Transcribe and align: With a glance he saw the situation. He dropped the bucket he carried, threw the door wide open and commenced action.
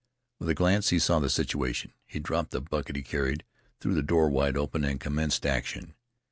With 0.39 0.49
a 0.49 0.55
glance 0.55 0.89
he 0.89 0.97
saw 0.97 1.19
the 1.19 1.29
situation. 1.29 1.93
He 2.07 2.17
dropped 2.17 2.49
the 2.49 2.59
bucket 2.59 2.95
he 2.95 3.03
carried, 3.03 3.43
threw 3.79 3.93
the 3.93 4.01
door 4.01 4.29
wide 4.31 4.57
open 4.57 4.83
and 4.83 4.99
commenced 4.99 5.45
action. 5.45 5.93